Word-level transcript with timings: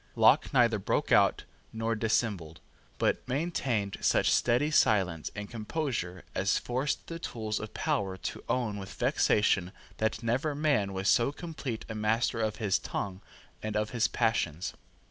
Locke 0.15 0.51
neither 0.51 0.79
broke 0.79 1.11
out 1.11 1.43
nor 1.71 1.93
dissembled, 1.93 2.59
but 2.97 3.21
maintained 3.27 3.97
such 4.01 4.31
steady 4.31 4.71
silence 4.71 5.29
and 5.35 5.47
composure 5.47 6.23
as 6.33 6.57
forced 6.57 7.05
the 7.05 7.19
tools 7.19 7.59
of 7.59 7.75
power 7.75 8.17
to 8.17 8.43
own 8.49 8.79
with 8.79 8.91
vexation 8.91 9.71
that 9.97 10.23
never 10.23 10.55
man 10.55 10.93
was 10.93 11.07
so 11.07 11.31
complete 11.31 11.85
a 11.87 11.93
master 11.93 12.39
of 12.39 12.55
his 12.55 12.79
tongue 12.79 13.21
and 13.61 13.77
of 13.77 13.91
his 13.91 14.07
passions. 14.07 14.73